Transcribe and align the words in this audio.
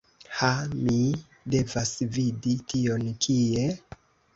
Ha 0.37 0.47
mi 0.71 0.97
devas 1.57 1.95
vidi 2.19 2.59
tion, 2.75 3.09
kie? 3.25 3.73